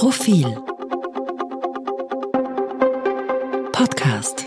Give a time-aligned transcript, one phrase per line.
[0.00, 0.46] Profil
[3.70, 4.46] Podcast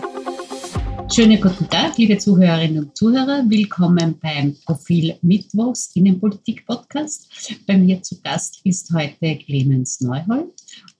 [1.14, 3.44] Schönen guten Tag, liebe Zuhörerinnen und Zuhörer.
[3.46, 7.30] Willkommen beim Profil Mittwochs Innenpolitik Podcast.
[7.68, 10.54] Bei mir zu Gast ist heute Clemens Neuhold.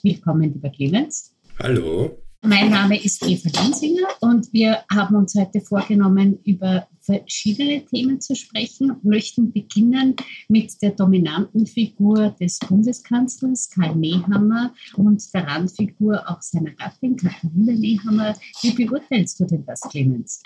[0.05, 1.35] Willkommen, lieber Clemens.
[1.59, 2.24] Hallo.
[2.47, 8.37] Mein Name ist Eva Linsinger und wir haben uns heute vorgenommen, über verschiedene Themen zu
[8.37, 10.15] sprechen, möchten beginnen
[10.49, 17.73] mit der dominanten Figur des Bundeskanzlers Karl Nehammer und der Randfigur auch seiner Gattin Katharina
[17.73, 18.37] Nehammer.
[18.61, 20.43] Wie beurteilst du denn das, Clemens?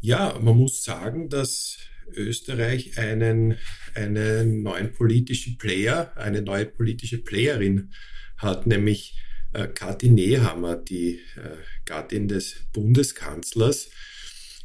[0.00, 1.78] Ja, man muss sagen, dass
[2.14, 3.56] Österreich einen,
[3.96, 7.90] einen neuen politischen Player, eine neue politische Playerin
[8.36, 9.16] hat, nämlich
[9.54, 13.90] äh, Kathi Nehammer, die äh, Gattin des Bundeskanzlers.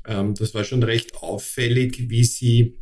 [0.05, 2.79] Ähm, das war schon recht auffällig, wie sie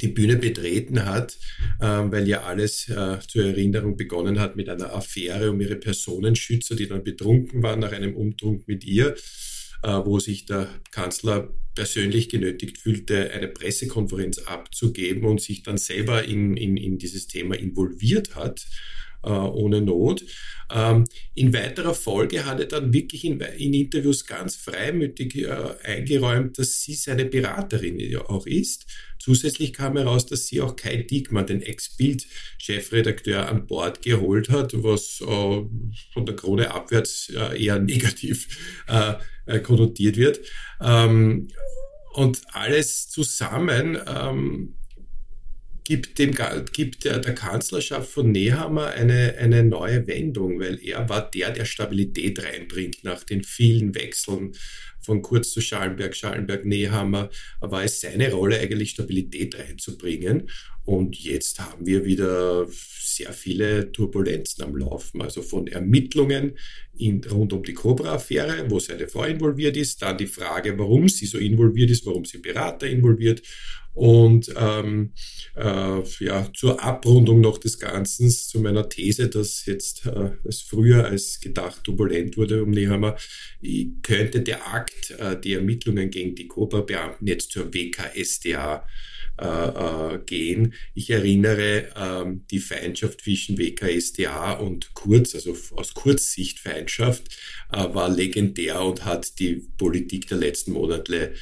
[0.00, 1.38] die Bühne betreten hat,
[1.80, 6.76] ähm, weil ja alles äh, zur Erinnerung begonnen hat mit einer Affäre um ihre Personenschützer,
[6.76, 9.14] die dann betrunken waren nach einem Umtrunk mit ihr,
[9.82, 16.24] äh, wo sich der Kanzler persönlich genötigt fühlte, eine Pressekonferenz abzugeben und sich dann selber
[16.24, 18.66] in, in, in dieses Thema involviert hat
[19.24, 20.24] äh, ohne Not.
[20.74, 26.58] Ähm, in weiterer Folge hat er dann wirklich in, in Interviews ganz freimütig äh, eingeräumt,
[26.58, 28.86] dass sie seine Beraterin auch ist.
[29.18, 35.20] Zusätzlich kam heraus, dass sie auch Kai Diekmann, den Ex-Bild-Chefredakteur, an Bord geholt hat, was
[35.20, 35.24] äh,
[36.12, 39.14] von der Krone abwärts äh, eher negativ äh,
[39.46, 40.40] äh, konnotiert wird.
[40.80, 41.48] Ähm,
[42.14, 44.74] und alles zusammen ähm,
[45.84, 46.34] gibt, dem,
[46.72, 51.64] gibt der, der Kanzlerschaft von Nehammer eine, eine neue Wendung, weil er war der, der
[51.64, 54.52] Stabilität reinbringt nach den vielen Wechseln
[55.02, 60.48] von Kurz zu Schallenberg, Schallenberg, Nehammer, war es seine Rolle eigentlich Stabilität reinzubringen.
[60.84, 66.58] Und jetzt haben wir wieder sehr viele Turbulenzen am Laufen, also von Ermittlungen
[66.96, 71.26] in, rund um die Cobra-Affäre, wo seine Frau involviert ist, dann die Frage, warum sie
[71.26, 73.42] so involviert ist, warum sie Berater involviert
[73.94, 75.12] und ähm,
[75.54, 81.04] äh, ja, zur Abrundung noch des Ganzen, zu meiner These, dass jetzt äh, es früher
[81.04, 83.16] als gedacht turbulent wurde um Nehammer,
[84.02, 88.86] könnte der Akt, äh, die Ermittlungen gegen die Cobra-Beamten jetzt zur WKSDA
[89.40, 90.74] äh, äh, gehen.
[90.94, 97.24] Ich erinnere ähm, die Feindschaft zwischen WKSDA und Kurz, also aus Kurzsicht Feindschaft,
[97.70, 101.32] war legendär und hat die Politik der letzten Monate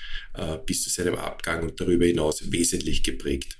[0.65, 3.60] bis zu seinem Abgang und darüber hinaus wesentlich geprägt.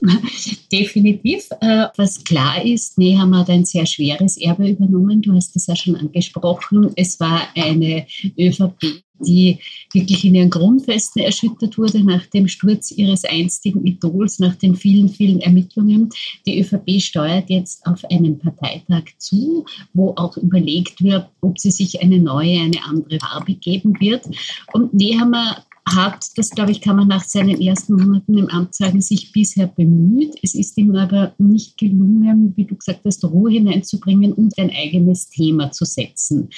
[0.72, 1.48] Definitiv.
[1.60, 5.22] Äh, was klar ist, Nehammer hat ein sehr schweres Erbe übernommen.
[5.22, 6.92] Du hast es ja schon angesprochen.
[6.96, 8.06] Es war eine
[8.38, 9.58] ÖVP, die
[9.92, 15.08] wirklich in ihren Grundfesten erschüttert wurde nach dem Sturz ihres einstigen Idols, nach den vielen,
[15.08, 16.10] vielen Ermittlungen.
[16.46, 19.64] Die ÖVP steuert jetzt auf einen Parteitag zu,
[19.94, 24.26] wo auch überlegt wird, ob sie sich eine neue, eine andere Farbe geben wird.
[24.72, 29.00] Und Nehammer hat, das glaube ich, kann man nach seinen ersten Monaten im Amt sagen,
[29.00, 30.34] sich bisher bemüht.
[30.42, 35.28] Es ist ihm aber nicht gelungen, wie du gesagt hast, Ruhe hineinzubringen und ein eigenes
[35.28, 36.50] Thema zu setzen.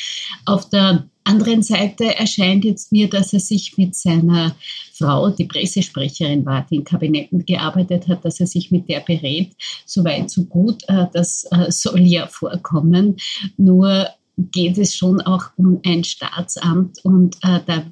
[0.47, 4.57] Auf der anderen Seite erscheint jetzt mir, dass er sich mit seiner
[4.95, 9.53] Frau, die Pressesprecherin war, die in Kabinetten gearbeitet hat, dass er sich mit der berät.
[9.85, 10.83] Soweit, so gut.
[10.89, 13.17] Äh, das äh, soll ja vorkommen.
[13.59, 14.09] Nur
[14.39, 17.85] geht es schon auch um ein Staatsamt und äh, da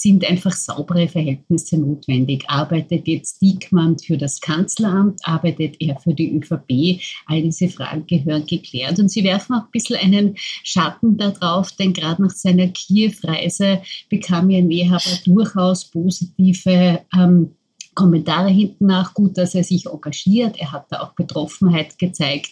[0.00, 2.44] sind einfach saubere Verhältnisse notwendig.
[2.48, 7.00] Arbeitet jetzt Diekmann für das Kanzleramt, arbeitet er für die ÖVP?
[7.26, 8.98] All diese Fragen gehören geklärt.
[8.98, 14.50] Und sie werfen auch ein bisschen einen Schatten darauf, denn gerade nach seiner Kiew-Reise bekam
[14.50, 17.50] ja Nehaber durchaus positive ähm,
[17.96, 22.50] Kommentare hinten nach, gut, dass er sich engagiert, er hat da auch Betroffenheit gezeigt.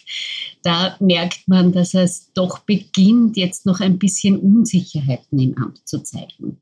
[0.63, 6.03] Da merkt man, dass es doch beginnt, jetzt noch ein bisschen Unsicherheiten im Amt zu
[6.03, 6.59] zeigen.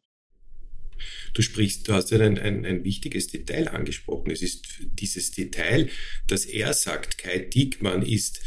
[1.33, 4.31] Du sprichst, du hast ja ein, ein, ein wichtiges Detail angesprochen.
[4.31, 5.89] Es ist dieses Detail,
[6.27, 8.41] dass er sagt, Kai Diekmann ist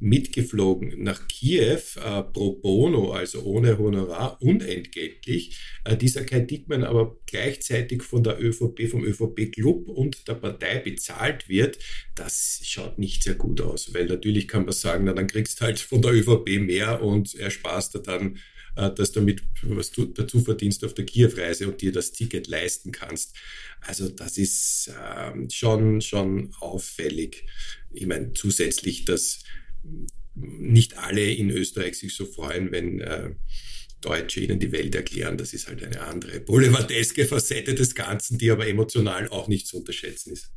[0.00, 5.58] mitgeflogen nach Kiew äh, pro bono, also ohne Honorar, unentgeltlich.
[5.84, 11.48] Äh, dieser Kai Diekmann aber gleichzeitig von der ÖVP, vom ÖVP-Club und der Partei bezahlt
[11.48, 11.78] wird,
[12.14, 15.64] das schaut nicht sehr gut aus, weil natürlich kann man sagen, na, dann kriegst du
[15.64, 18.38] halt von der ÖVP mehr und ersparst du dann
[18.78, 22.46] äh, dass du mit was du dazu verdienst auf der Kiew-Reise und dir das Ticket
[22.46, 23.36] leisten kannst.
[23.80, 27.44] Also das ist ähm, schon, schon auffällig.
[27.90, 29.42] Ich meine, zusätzlich, dass
[30.34, 33.30] nicht alle in Österreich sich so freuen, wenn äh,
[34.00, 35.36] Deutsche ihnen die Welt erklären.
[35.36, 39.78] Das ist halt eine andere boulevardeske Facette des Ganzen, die aber emotional auch nicht zu
[39.78, 40.52] unterschätzen ist.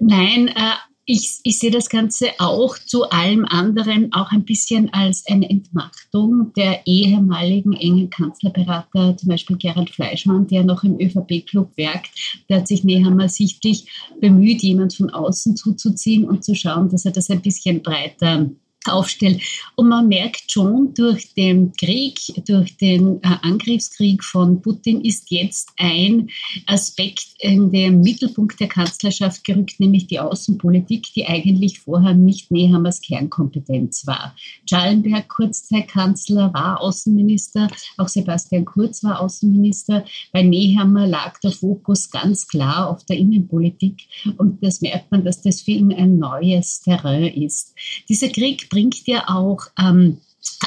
[0.00, 0.74] Nein, äh,
[1.08, 6.52] ich, ich sehe das Ganze auch zu allem anderen auch ein bisschen als eine Entmachtung
[6.56, 12.10] der ehemaligen engen Kanzlerberater, zum Beispiel Gerhard Fleischmann, der noch im ÖVP-Club werkt.
[12.48, 13.86] Der hat sich Nehammer sichtlich
[14.20, 18.50] bemüht, jemand von außen zuzuziehen und zu schauen, dass er das ein bisschen breiter
[18.88, 19.42] aufstellt.
[19.74, 25.70] Und man merkt schon, durch den Krieg, durch den äh, Angriffskrieg von Putin ist jetzt
[25.78, 26.30] ein
[26.66, 33.00] Aspekt in den Mittelpunkt der Kanzlerschaft gerückt, nämlich die Außenpolitik, die eigentlich vorher nicht Nehammers
[33.00, 34.34] Kernkompetenz war.
[34.68, 40.04] Schallenberg, Kurzzeitkanzler, war Außenminister, auch Sebastian Kurz war Außenminister.
[40.32, 44.02] Bei Nehammer lag der Fokus ganz klar auf der Innenpolitik
[44.38, 47.74] und das merkt man, dass das für ihn ein neues Terrain ist.
[48.08, 50.18] Dieser Krieg bringt ja auch ähm,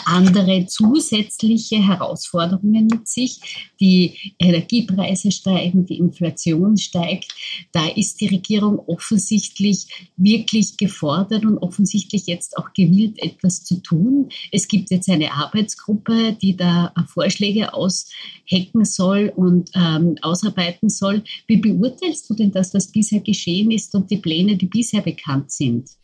[0.06, 3.70] andere zusätzliche Herausforderungen mit sich.
[3.80, 7.32] Die Energiepreise steigen, die Inflation steigt.
[7.72, 14.30] Da ist die Regierung offensichtlich wirklich gefordert und offensichtlich jetzt auch gewillt, etwas zu tun.
[14.52, 21.24] Es gibt jetzt eine Arbeitsgruppe, die da Vorschläge aushecken soll und ähm, ausarbeiten soll.
[21.46, 25.52] Wie beurteilst du denn das, was bisher geschehen ist und die Pläne, die bisher bekannt
[25.52, 25.99] sind?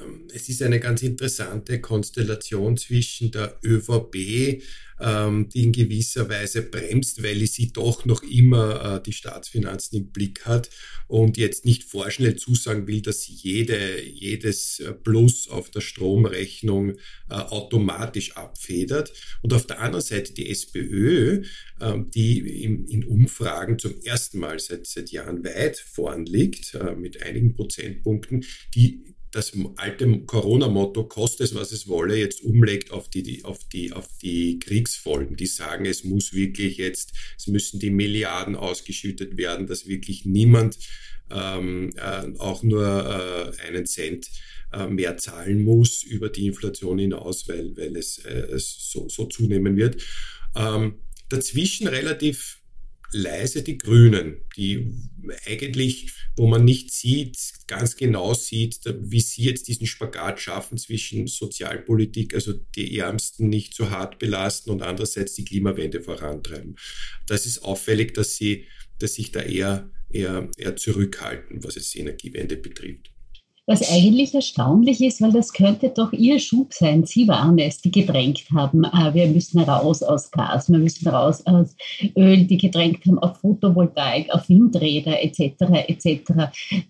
[0.00, 4.62] Ähm, es ist eine ganz interessante Konstellation zwischen der ÖVP,
[4.98, 10.10] ähm, die in gewisser Weise bremst, weil sie doch noch immer äh, die Staatsfinanzen im
[10.10, 10.70] Blick hat
[11.06, 16.92] und jetzt nicht vorschnell zusagen will, dass sie jede, jedes äh, Plus auf der Stromrechnung
[17.28, 19.12] äh, automatisch abfedert.
[19.42, 21.42] Und auf der anderen Seite die SPÖ,
[21.80, 27.54] ähm, die in, Umfragen zum ersten Mal seit, seit Jahren weit vorn liegt, mit einigen
[27.54, 28.44] Prozentpunkten,
[28.74, 33.92] die das alte Corona-Motto, koste es, was es wolle, jetzt umlegt auf die, auf, die,
[33.92, 35.36] auf die Kriegsfolgen.
[35.36, 40.78] Die sagen, es muss wirklich jetzt, es müssen die Milliarden ausgeschüttet werden, dass wirklich niemand
[41.30, 44.28] ähm, äh, auch nur äh, einen Cent
[44.72, 49.26] äh, mehr zahlen muss über die Inflation hinaus, weil, weil es, äh, es so, so
[49.26, 50.02] zunehmen wird.
[50.54, 52.60] Ähm, dazwischen relativ
[53.16, 54.92] leise die Grünen, die
[55.46, 57.36] eigentlich, wo man nicht sieht,
[57.66, 63.74] ganz genau sieht, wie sie jetzt diesen Spagat schaffen zwischen Sozialpolitik, also die Ärmsten nicht
[63.74, 66.76] so hart belasten und andererseits die Klimawende vorantreiben.
[67.26, 68.66] Das ist auffällig, dass sie,
[68.98, 73.15] dass sich da eher, eher, eher zurückhalten, was es die Energiewende betrifft.
[73.68, 77.04] Was eigentlich erstaunlich ist, weil das könnte doch Ihr Schub sein.
[77.04, 81.44] Sie waren es, die gedrängt haben, äh, wir müssen raus aus Gas, wir müssen raus
[81.46, 81.74] aus
[82.16, 85.88] Öl, die gedrängt haben auf Photovoltaik, auf Windräder etc.
[85.88, 86.32] etc.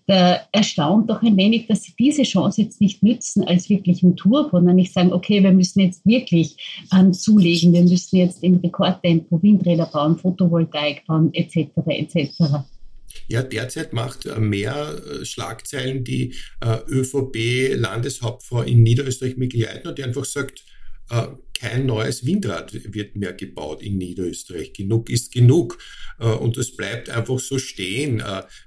[0.05, 4.57] Da erstaunt doch ein wenig, dass Sie diese Chance jetzt nicht nützen als wirklichen Turbo,
[4.57, 9.41] und nicht sagen, okay, wir müssen jetzt wirklich ähm, zulegen, wir müssen jetzt im Rekordtempo
[9.41, 11.69] Windräder bauen, Photovoltaik bauen etc.
[11.87, 12.67] etc.
[13.27, 20.25] Ja, derzeit macht äh, mehr äh, Schlagzeilen die äh, ÖVP-Landeshauptfrau in Niederösterreich Mikl-Leitner, die einfach
[20.25, 20.63] sagt,
[21.57, 24.73] kein neues Windrad wird mehr gebaut in Niederösterreich.
[24.73, 25.79] Genug ist genug.
[26.19, 28.23] Und es bleibt einfach so stehen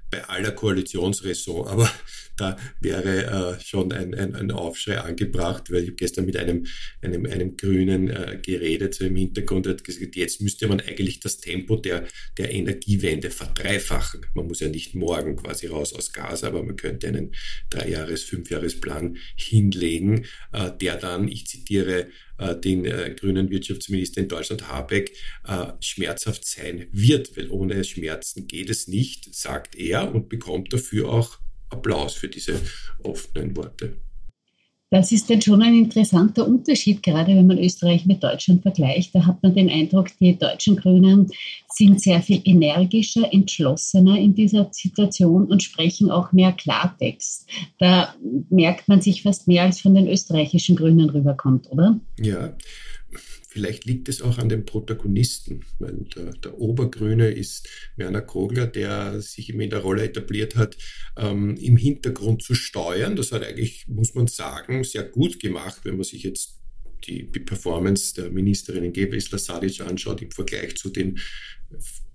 [0.09, 1.67] bei aller Koalitionsraison.
[1.67, 1.89] Aber
[2.37, 6.65] da wäre äh, schon ein, ein, ein, Aufschrei angebracht, weil ich gestern mit einem,
[7.01, 11.37] einem, einem Grünen äh, geredet, so im Hintergrund hat gesagt, jetzt müsste man eigentlich das
[11.37, 14.25] Tempo der, der Energiewende verdreifachen.
[14.33, 17.33] Man muss ja nicht morgen quasi raus aus Gas, aber man könnte einen
[17.69, 22.07] Dreijahres-, Fünfjahresplan hinlegen, äh, der dann, ich zitiere,
[22.41, 25.15] äh, äh, grünen Wirtschaftsminister in Deutschland Habeck
[25.47, 31.09] äh, schmerzhaft sein wird, weil ohne Schmerzen geht es nicht, sagt er und bekommt dafür
[31.09, 32.61] auch Applaus für diese
[33.03, 33.97] offenen Worte.
[34.91, 39.15] Das ist dann schon ein interessanter Unterschied, gerade wenn man Österreich mit Deutschland vergleicht.
[39.15, 41.31] Da hat man den Eindruck, die deutschen Grünen
[41.69, 47.47] sind sehr viel energischer, entschlossener in dieser Situation und sprechen auch mehr Klartext.
[47.79, 48.13] Da
[48.49, 51.97] merkt man sich fast mehr, als von den österreichischen Grünen rüberkommt, oder?
[52.19, 52.53] Ja,
[53.51, 57.67] Vielleicht liegt es auch an den Protagonisten, weil der, der Obergrüne ist
[57.97, 60.77] Werner Kogler, der sich in der Rolle etabliert hat,
[61.17, 63.17] ähm, im Hintergrund zu steuern.
[63.17, 66.61] Das hat eigentlich, muss man sagen, sehr gut gemacht, wenn man sich jetzt
[67.05, 71.19] die, die Performance der Ministerin Gebesla Sadic anschaut im Vergleich zu den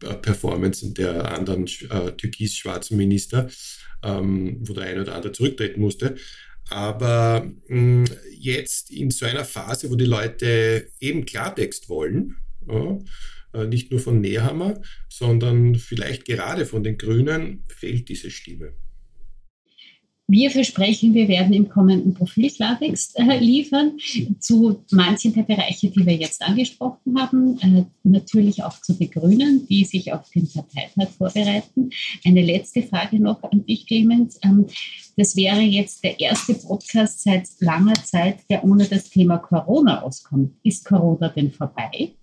[0.05, 3.51] äh, Performancen der anderen äh, türkis-schwarzen Minister,
[4.03, 6.17] ähm, wo der eine oder andere zurücktreten musste.
[6.69, 8.05] Aber mh, hm,
[8.39, 12.37] jetzt in so einer Phase, wo die Leute eben Klartext wollen,
[12.69, 12.99] ja,
[13.55, 18.75] äh, nicht nur von Nehammer, sondern vielleicht gerade von den Grünen, fehlt diese Stimme.
[20.29, 23.97] Wir versprechen, wir werden im kommenden Profil Klartext äh, liefern
[24.41, 27.59] zu manchen der Bereiche, die wir jetzt angesprochen haben.
[27.61, 31.91] Äh, natürlich auch zu den Grünen, die sich auf den Parteitag vorbereiten.
[32.25, 34.41] Eine letzte Frage noch an dich, Clemens.
[34.43, 34.67] Ähm,
[35.17, 40.57] das wäre jetzt der erste Podcast seit langer Zeit, der ohne das Thema Corona auskommt.
[40.65, 42.17] Ist Corona denn vorbei?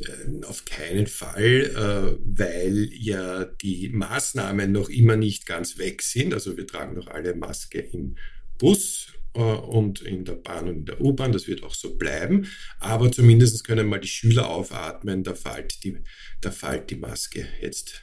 [0.00, 6.32] Äh, auf keinen Fall, äh, weil ja die Maßnahmen noch immer nicht ganz weg sind.
[6.32, 8.16] Also wir tragen noch alle Maske im
[8.56, 11.32] Bus äh, und in der Bahn und in der U-Bahn.
[11.32, 12.46] Das wird auch so bleiben.
[12.78, 15.22] Aber zumindest können mal die Schüler aufatmen.
[15.22, 15.98] Da fällt die,
[16.40, 18.02] da fällt die Maske jetzt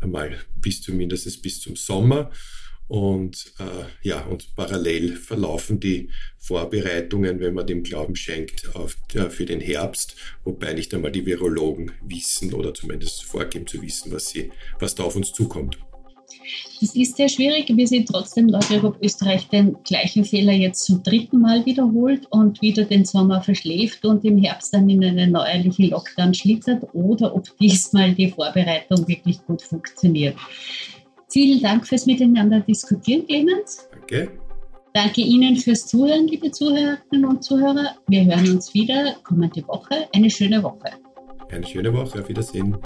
[0.00, 2.30] einmal bis zumindest bis zum Sommer.
[2.90, 9.30] Und äh, ja, und parallel verlaufen die Vorbereitungen, wenn man dem Glauben schenkt, auf, äh,
[9.30, 14.30] für den Herbst, wobei nicht einmal die Virologen wissen oder zumindest vorgeben zu wissen, was,
[14.30, 15.78] sie, was da auf uns zukommt.
[16.80, 17.68] Das ist sehr schwierig.
[17.68, 22.60] Wir sind trotzdem Leute, ob Österreich den gleichen Fehler jetzt zum dritten Mal wiederholt und
[22.60, 27.56] wieder den Sommer verschläft und im Herbst dann in einen neuerlichen Lockdown schlittert oder ob
[27.58, 30.34] diesmal die Vorbereitung wirklich gut funktioniert.
[31.32, 33.88] Vielen Dank fürs Miteinander diskutieren, Clemens.
[33.92, 34.32] Danke.
[34.92, 37.96] Danke Ihnen fürs Zuhören, liebe Zuhörerinnen und Zuhörer.
[38.08, 40.08] Wir hören uns wieder kommende Woche.
[40.12, 40.90] Eine schöne Woche.
[41.52, 42.20] Eine schöne Woche.
[42.20, 42.76] Auf Wiedersehen.